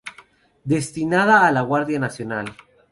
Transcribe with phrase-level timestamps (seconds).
[0.73, 2.51] Destinada a la Guardia Nacional.